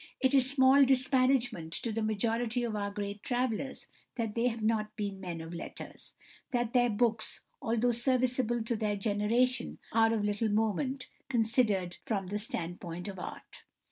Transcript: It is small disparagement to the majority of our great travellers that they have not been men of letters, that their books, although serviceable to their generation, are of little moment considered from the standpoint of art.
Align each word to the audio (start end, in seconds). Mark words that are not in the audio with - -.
It 0.19 0.33
is 0.33 0.49
small 0.49 0.83
disparagement 0.83 1.71
to 1.73 1.91
the 1.91 2.01
majority 2.01 2.63
of 2.63 2.75
our 2.75 2.89
great 2.89 3.21
travellers 3.21 3.85
that 4.15 4.33
they 4.33 4.47
have 4.47 4.63
not 4.63 4.95
been 4.95 5.19
men 5.19 5.41
of 5.41 5.53
letters, 5.53 6.15
that 6.51 6.73
their 6.73 6.89
books, 6.89 7.41
although 7.61 7.91
serviceable 7.91 8.63
to 8.63 8.75
their 8.75 8.95
generation, 8.95 9.77
are 9.91 10.11
of 10.11 10.25
little 10.25 10.49
moment 10.49 11.07
considered 11.29 11.97
from 12.07 12.29
the 12.29 12.39
standpoint 12.39 13.07
of 13.09 13.19
art. 13.19 13.61